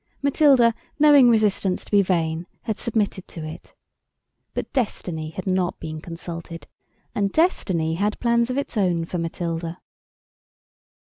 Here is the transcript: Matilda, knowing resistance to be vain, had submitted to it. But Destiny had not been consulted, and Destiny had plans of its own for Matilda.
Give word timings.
Matilda, 0.23 0.73
knowing 0.97 1.29
resistance 1.29 1.85
to 1.85 1.91
be 1.91 2.01
vain, 2.01 2.47
had 2.63 2.79
submitted 2.79 3.27
to 3.27 3.45
it. 3.45 3.75
But 4.55 4.73
Destiny 4.73 5.29
had 5.29 5.45
not 5.45 5.79
been 5.79 6.01
consulted, 6.01 6.65
and 7.13 7.31
Destiny 7.31 7.93
had 7.93 8.19
plans 8.19 8.49
of 8.49 8.57
its 8.57 8.75
own 8.77 9.05
for 9.05 9.19
Matilda. 9.19 9.77